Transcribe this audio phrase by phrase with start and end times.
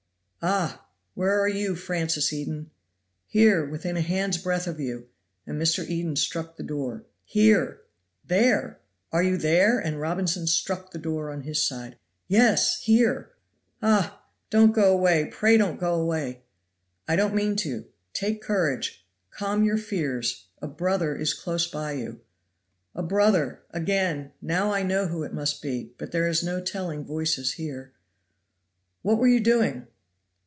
[0.43, 0.87] "Ah!
[1.13, 2.71] where are you, Francis Eden?"
[3.27, 3.63] "Here!
[3.63, 5.07] within a hand's breadth of you;"
[5.45, 5.87] and Mr.
[5.87, 7.05] Eden struck the door.
[7.23, 7.81] "Here!"
[8.25, 8.79] "There!
[9.11, 11.95] are you there?" and Robinson struck the door on his side.
[12.27, 13.33] "Yes, here!"
[13.81, 14.19] "Ha!
[14.49, 16.41] don't go away, pray don't go away!"
[17.07, 17.85] "I don't mean to.
[18.11, 22.19] Take courage calm your fears a brother is close by you!"
[22.95, 23.61] "A brother!
[23.69, 24.31] again!
[24.41, 27.93] now I know who it must be, but there is no telling voices here."
[29.03, 29.85] "What were you doing?"